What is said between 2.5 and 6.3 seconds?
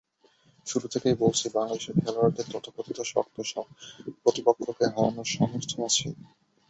তথাকথিত শক্ত প্রতিপক্ষকে হারানোর সামর্থ্য আছে।